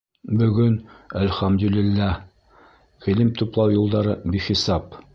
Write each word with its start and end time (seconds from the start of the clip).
Бөгөн, 0.37 0.77
әл-хәмдү 1.19 1.69
лил-ләһ, 1.75 2.17
ғилем 3.07 3.33
туплау 3.43 3.79
юлдары 3.79 4.21
бихисап. 4.37 5.03